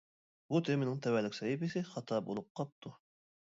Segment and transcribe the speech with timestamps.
[0.53, 2.97] بۇ تېمىنىڭ تەۋەلىك سەھىپىسى خاتا بولۇپ قاپتۇ.